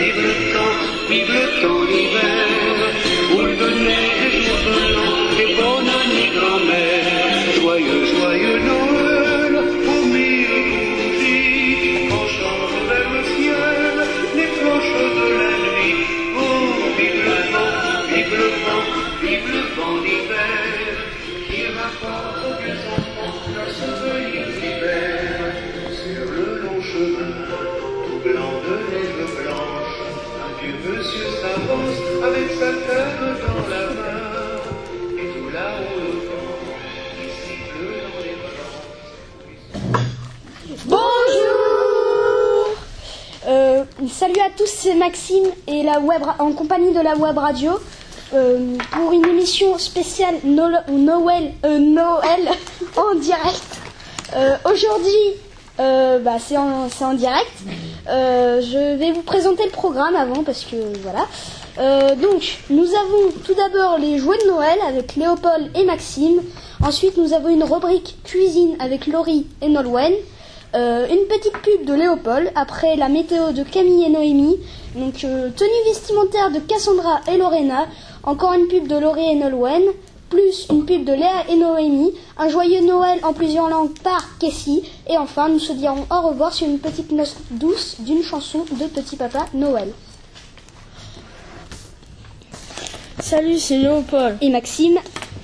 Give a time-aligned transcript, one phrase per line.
[0.00, 0.58] 自分と
[1.10, 2.69] 自分とリベンジ
[30.72, 34.20] monsieur s'avance avec sa tête dans la main.
[35.18, 36.54] Et tout le vent,
[37.16, 38.36] qui siffle dans les.
[40.86, 42.76] Bonjour
[43.48, 47.72] euh, Salut à tous, c'est Maxime et la web en compagnie de la web radio
[48.34, 52.48] euh, pour une émission spéciale No- Noël, euh, Noël
[52.96, 53.62] en direct.
[54.36, 55.34] Euh, Aujourd'hui,
[55.78, 57.52] euh, bah, c'est en, en direct.
[58.08, 61.26] Euh, je vais vous présenter le programme avant parce que voilà.
[61.78, 66.42] Euh, donc, nous avons tout d'abord les jouets de Noël avec Léopold et Maxime.
[66.84, 70.12] Ensuite, nous avons une rubrique cuisine avec Laurie et Nolwenn.
[70.72, 74.56] Une petite pub de Léopold, après la météo de Camille et Noémie,
[74.94, 77.86] donc tenue vestimentaire de Cassandra et Lorena,
[78.22, 79.82] encore une pub de Laurie et Nolwenn,
[80.30, 84.82] plus une pub de Léa et Noémie, un joyeux Noël en plusieurs langues par Kessie,
[85.08, 88.86] et enfin nous se dirons au revoir sur une petite note douce d'une chanson de
[88.86, 89.92] Petit Papa Noël.
[93.18, 94.98] Salut, c'est Léopold Et Maxime,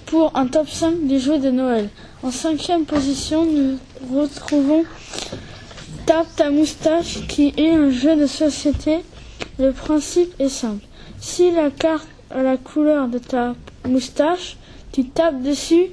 [0.06, 1.90] pour un top 5 des jouets de Noël.
[2.22, 3.78] En cinquième position, nous
[4.12, 4.84] retrouvons
[6.06, 8.98] Tape ta moustache qui est un jeu de société.
[9.58, 10.84] Le principe est simple.
[11.20, 14.56] Si la carte a la couleur de ta moustache,
[14.92, 15.86] tu tapes dessus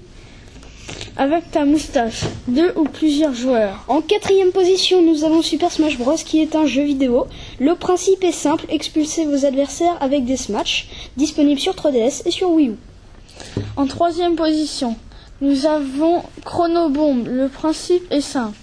[1.16, 2.24] avec ta moustache.
[2.48, 3.84] Deux ou plusieurs joueurs.
[3.88, 7.28] En quatrième position, nous avons Super Smash Bros qui est un jeu vidéo.
[7.60, 12.52] Le principe est simple, expulsez vos adversaires avec des Smash, disponible sur 3DS et sur
[12.52, 12.76] Wii U.
[13.76, 14.96] En troisième position,
[15.42, 17.28] nous avons Chronobombe.
[17.28, 18.58] Le principe est simple.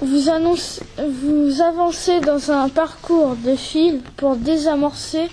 [0.00, 0.28] Vous
[1.62, 5.28] avancez dans un parcours de fil pour désamorcer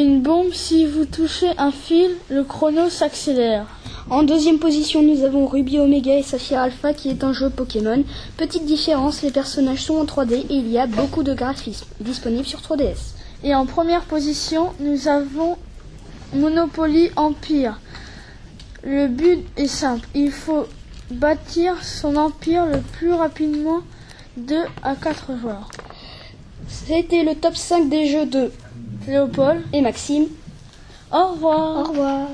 [0.00, 0.52] une bombe.
[0.52, 3.66] Si vous touchez un fil, le chrono s'accélère.
[4.08, 8.02] En deuxième position, nous avons Ruby Omega et Saphir Alpha qui est un jeu Pokémon.
[8.36, 12.46] Petite différence, les personnages sont en 3D et il y a beaucoup de graphismes, disponible
[12.46, 13.14] sur 3DS.
[13.44, 15.56] Et en première position, nous avons
[16.34, 17.78] Monopoly Empire.
[18.82, 20.08] Le but est simple.
[20.14, 20.66] Il faut
[21.10, 23.80] bâtir son empire le plus rapidement
[24.38, 25.68] 2 à 4 joueurs.
[26.68, 28.50] C'était le top 5 des jeux de
[29.08, 30.26] Léopold, et Maxime.
[31.12, 31.78] au revoir.
[31.78, 32.28] Au revoir.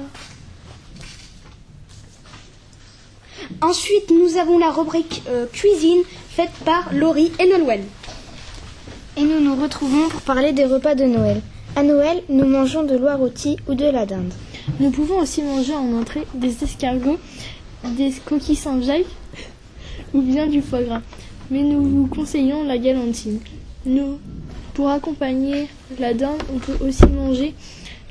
[3.63, 7.83] Ensuite, nous avons la rubrique euh, cuisine faite par Laurie et Nolwenn.
[9.17, 11.41] Et nous nous retrouvons pour parler des repas de Noël.
[11.75, 14.33] À Noël, nous mangeons de l'oie rôtie ou de la dinde.
[14.81, 17.19] Nous pouvons aussi manger en entrée des escargots,
[17.85, 19.07] des coquilles Saint-Jacques
[20.13, 21.03] ou bien du foie gras.
[21.51, 23.39] Mais nous vous conseillons la galantine.
[23.87, 24.19] Nous,
[24.77, 27.55] pour accompagner la dinde, on peut aussi manger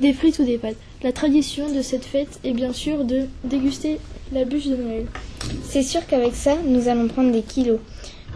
[0.01, 0.75] des frites ou des pâtes.
[1.03, 3.99] La tradition de cette fête est bien sûr de déguster
[4.33, 5.05] la bûche de Noël.
[5.63, 7.79] C'est sûr qu'avec ça, nous allons prendre des kilos.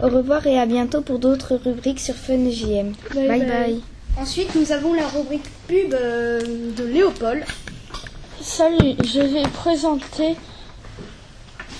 [0.00, 2.92] Au revoir et à bientôt pour d'autres rubriques sur Fun JM.
[3.12, 3.38] Bye bye.
[3.40, 3.48] bye.
[3.48, 3.80] bye.
[4.16, 6.40] Ensuite, nous avons la rubrique pub euh,
[6.76, 7.42] de Léopold.
[8.40, 10.36] Salut, je vais présenter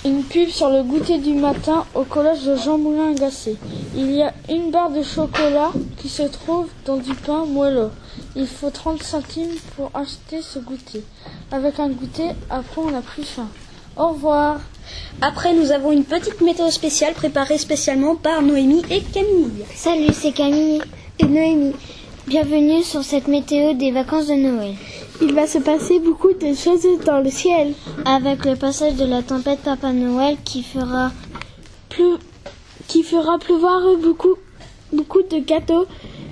[0.03, 3.57] une pub sur le goûter du matin au collège de Jean Moulin Agacé.
[3.95, 7.91] Il y a une barre de chocolat qui se trouve dans du pain moelleux.
[8.35, 11.03] Il faut 30 centimes pour acheter ce goûter.
[11.51, 13.47] Avec un goûter, après on n'a plus faim.
[13.95, 14.61] Au revoir.
[15.21, 19.65] Après, nous avons une petite météo spéciale préparée spécialement par Noémie et Camille.
[19.75, 20.81] Salut, c'est Camille
[21.19, 21.75] et Noémie.
[22.27, 24.75] Bienvenue sur cette météo des vacances de Noël.
[25.23, 27.73] Il va se passer beaucoup de choses dans le ciel.
[28.05, 31.11] Avec le passage de la tempête Papa Noël qui fera
[31.89, 32.17] Plus,
[32.87, 34.35] qui fera pleuvoir beaucoup,
[34.93, 35.87] beaucoup de gâteaux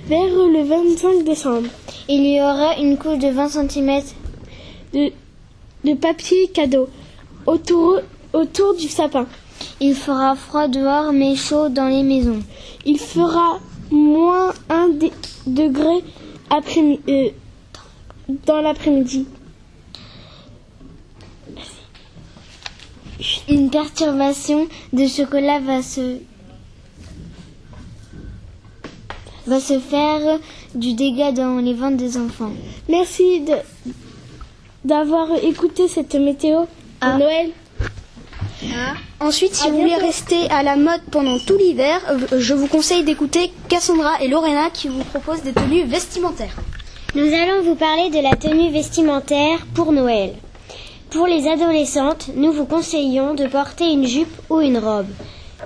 [0.06, 1.68] vers le 25 décembre.
[2.08, 4.02] il y aura une couche de 20 cm
[4.94, 5.12] De,
[5.84, 6.88] de papier cadeau
[7.46, 7.98] autour,
[8.32, 9.26] autour du sapin.
[9.80, 12.40] Il fera froid dehors mais chaud dans les maisons.
[12.86, 13.58] Il fera
[13.90, 15.12] moins 1 dé-
[15.46, 16.02] degré
[16.50, 17.30] après, euh,
[18.46, 19.26] dans l'après-midi.
[23.48, 26.18] Une perturbation de chocolat va se
[29.46, 30.38] va se faire
[30.74, 32.52] du dégât dans les ventes des enfants.
[32.88, 33.92] Merci de-
[34.84, 36.66] d'avoir écouté cette météo de
[37.00, 37.18] Ah.
[37.18, 37.50] Noël.
[39.20, 43.04] Ensuite, si vous voulez rester à la mode pendant tout l'hiver, euh, je vous conseille
[43.04, 46.56] d'écouter Cassandra et Lorena qui vous proposent des tenues vestimentaires.
[47.14, 50.34] Nous allons vous parler de la tenue vestimentaire pour Noël.
[51.10, 55.08] Pour les adolescentes, nous vous conseillons de porter une jupe ou une robe.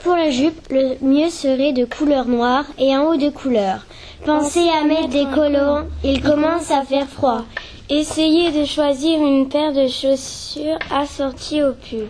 [0.02, 3.86] Pour la jupe, le mieux serait de couleur noire et un haut de couleur.
[4.24, 7.42] Pensez à mettre des collants, il commence à faire froid.
[7.90, 12.08] Essayez de choisir une paire de chaussures assorties au pull.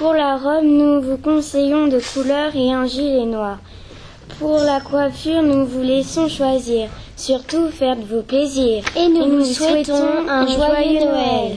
[0.00, 3.58] Pour la robe, nous vous conseillons de couleur et un gilet noir.
[4.38, 6.88] Pour la coiffure, nous vous laissons choisir.
[7.18, 8.82] Surtout, faites-vous plaisir.
[8.96, 11.56] Et nous, vous souhaitons un joyeux Noël.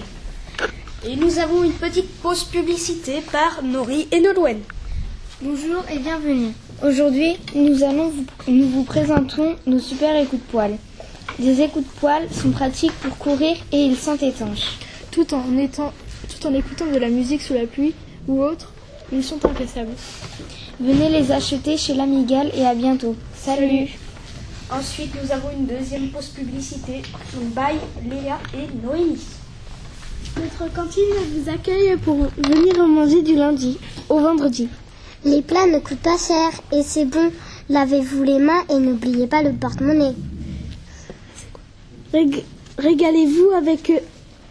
[1.07, 4.59] Et nous avons une petite pause publicité par Nori et Nolwenn.
[5.41, 6.51] Bonjour et bienvenue.
[6.85, 10.77] Aujourd'hui, nous allons vous, nous vous présentons nos super écoutes de poils.
[11.39, 14.79] Des écoutes de poils sont pratiques pour courir et ils sont étanches.
[15.11, 15.93] Tout en, étant,
[16.27, 17.95] tout en écoutant de la musique sous la pluie
[18.27, 18.71] ou autre,
[19.11, 19.91] ils sont impassables.
[20.79, 23.15] Venez les acheter chez l'Amigal et à bientôt.
[23.35, 23.89] Salut.
[24.71, 27.01] Ensuite, nous avons une deuxième pause publicité
[27.55, 29.19] by Léa et Noémie.
[30.37, 31.03] Notre cantine
[31.35, 33.77] vous accueille pour venir manger du lundi
[34.09, 34.67] au vendredi.
[35.25, 37.31] Les plats ne coûtent pas cher et c'est bon.
[37.69, 40.15] Lavez-vous les mains et n'oubliez pas le porte-monnaie.
[42.13, 42.43] Rég-
[42.77, 43.91] Régalez-vous avec,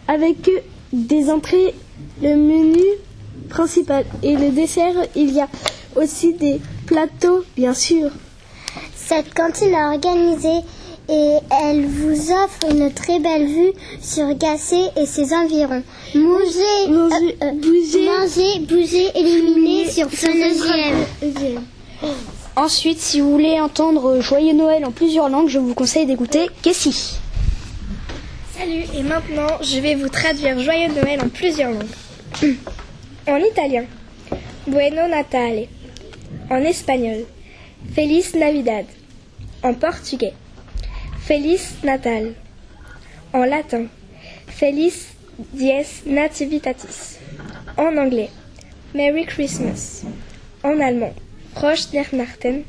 [0.07, 0.49] avec
[0.93, 1.75] des entrées,
[2.21, 2.81] le menu
[3.53, 4.95] principal et le dessert.
[5.15, 5.47] Il y a
[5.95, 8.09] aussi des plateaux, bien sûr.
[8.95, 10.61] Cette cantine est organisée
[11.09, 15.83] et elle vous offre une très belle vue sur Gassé et ses environs.
[16.15, 18.05] Mangez, Mangez, euh, euh, bougez.
[18.05, 20.29] mangez, bougez, éliminez sur Fun
[22.55, 27.17] Ensuite, si vous voulez entendre Joyeux Noël en plusieurs langues, je vous conseille d'écouter Kessie.
[28.57, 32.55] Salut, et maintenant je vais vous traduire Joyeux Noël en plusieurs langues.
[33.25, 33.87] En italien,
[34.67, 35.69] Bueno Natale.
[36.49, 37.25] En espagnol,
[37.93, 38.83] Feliz Navidad.
[39.61, 40.33] En portugais,
[41.25, 42.35] Feliz Natal.
[43.31, 43.87] En latin,
[44.47, 45.07] Feliz
[45.53, 47.19] Dies Nativitatis.
[47.77, 48.29] En anglais,
[48.93, 50.03] Merry Christmas.
[50.61, 51.13] En allemand,
[51.53, 52.65] Proche Weihnachten.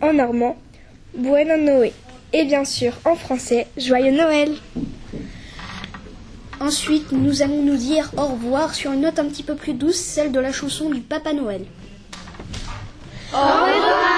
[0.00, 0.56] En normand,
[1.12, 1.92] Bueno Noé.
[2.32, 4.56] Et bien sûr, en français, Joyeux Noël.
[6.60, 9.96] Ensuite, nous allons nous dire au revoir sur une note un petit peu plus douce,
[9.96, 11.66] celle de la chanson du Papa Noël.
[13.32, 14.15] Au revoir.